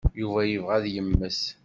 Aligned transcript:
Yuba 0.19 0.41
yebɣa 0.51 0.73
ad 0.77 0.85
yemmet. 0.93 1.41